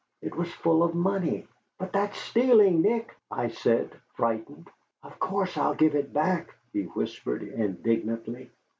[0.23, 1.45] It was full of money.
[1.77, 4.67] "But that's stealing, Nick," I said, frightened.
[5.03, 8.49] "Of course I'll give it back," he whispered indignantly.